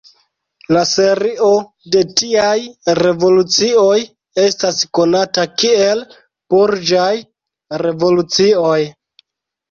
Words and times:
La 0.75 0.81
serio 0.91 1.47
de 1.95 1.99
tiaj 2.21 2.55
revolucioj 2.99 3.97
estas 4.43 4.79
konata 4.99 5.43
kiel 5.63 6.01
Burĝaj 6.55 7.11
revolucioj. 7.83 8.79